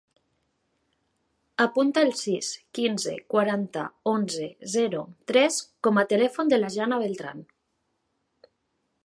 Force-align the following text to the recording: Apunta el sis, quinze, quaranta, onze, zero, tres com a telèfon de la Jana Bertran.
Apunta 1.65 2.01
el 2.07 2.13
sis, 2.21 2.49
quinze, 2.79 3.13
quaranta, 3.35 3.83
onze, 4.13 4.49
zero, 4.77 5.03
tres 5.33 5.61
com 5.89 6.03
a 6.03 6.07
telèfon 6.15 6.51
de 6.55 6.61
la 6.65 6.73
Jana 6.79 7.01
Bertran. 7.05 7.47